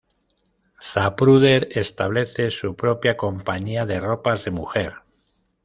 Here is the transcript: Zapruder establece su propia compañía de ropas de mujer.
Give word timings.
Zapruder 0.81 1.67
establece 1.73 2.49
su 2.49 2.75
propia 2.75 3.17
compañía 3.17 3.85
de 3.85 3.99
ropas 3.99 4.43
de 4.45 4.49
mujer. 4.49 4.93